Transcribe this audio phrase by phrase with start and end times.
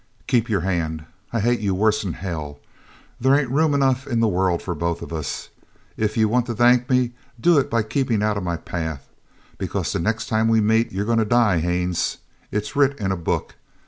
[0.25, 1.05] "Keep your hand.
[1.31, 2.59] I hate you worse'n hell.
[3.19, 5.49] There ain't room enough in the world for us both.
[5.95, 9.07] If you want to thank me do it by keepin' out of my path.
[9.59, 12.17] Because the next time we meet you're goin' to die, Haines.
[12.49, 13.53] It's writ in a book.